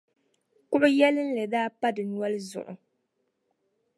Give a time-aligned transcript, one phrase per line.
[0.69, 2.73] kuɣ’ yɛlinli daa pa di noli zuɣu.